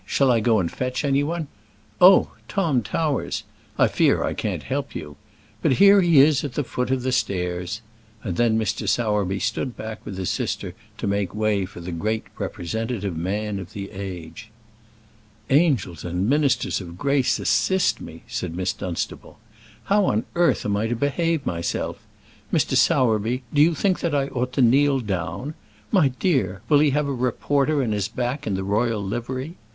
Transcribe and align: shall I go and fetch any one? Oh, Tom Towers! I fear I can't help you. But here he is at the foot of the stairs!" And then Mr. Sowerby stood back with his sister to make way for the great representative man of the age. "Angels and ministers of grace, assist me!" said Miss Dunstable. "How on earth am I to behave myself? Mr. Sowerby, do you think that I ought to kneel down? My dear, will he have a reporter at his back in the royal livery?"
shall 0.03 0.31
I 0.31 0.39
go 0.39 0.59
and 0.59 0.71
fetch 0.71 1.05
any 1.05 1.21
one? 1.23 1.47
Oh, 2.01 2.31
Tom 2.47 2.81
Towers! 2.81 3.43
I 3.77 3.87
fear 3.87 4.23
I 4.23 4.33
can't 4.33 4.63
help 4.63 4.95
you. 4.95 5.15
But 5.61 5.73
here 5.73 6.01
he 6.01 6.19
is 6.19 6.43
at 6.43 6.55
the 6.55 6.63
foot 6.63 6.89
of 6.89 7.03
the 7.03 7.11
stairs!" 7.11 7.81
And 8.23 8.35
then 8.35 8.57
Mr. 8.57 8.89
Sowerby 8.89 9.37
stood 9.37 9.77
back 9.77 10.03
with 10.03 10.17
his 10.17 10.31
sister 10.31 10.73
to 10.97 11.05
make 11.05 11.35
way 11.35 11.67
for 11.67 11.81
the 11.81 11.91
great 11.91 12.23
representative 12.39 13.15
man 13.15 13.59
of 13.59 13.73
the 13.73 13.91
age. 13.91 14.49
"Angels 15.51 16.03
and 16.03 16.27
ministers 16.27 16.81
of 16.81 16.97
grace, 16.97 17.37
assist 17.37 18.01
me!" 18.01 18.23
said 18.27 18.55
Miss 18.55 18.73
Dunstable. 18.73 19.37
"How 19.83 20.05
on 20.05 20.25
earth 20.33 20.65
am 20.65 20.75
I 20.77 20.87
to 20.87 20.95
behave 20.95 21.45
myself? 21.45 22.03
Mr. 22.51 22.75
Sowerby, 22.75 23.43
do 23.53 23.61
you 23.61 23.75
think 23.75 23.99
that 23.99 24.15
I 24.15 24.29
ought 24.29 24.51
to 24.53 24.63
kneel 24.63 24.99
down? 24.99 25.53
My 25.91 26.07
dear, 26.07 26.63
will 26.69 26.79
he 26.79 26.89
have 26.89 27.07
a 27.07 27.13
reporter 27.13 27.83
at 27.83 27.91
his 27.91 28.07
back 28.07 28.47
in 28.47 28.55
the 28.55 28.63
royal 28.63 29.03
livery?" 29.03 29.57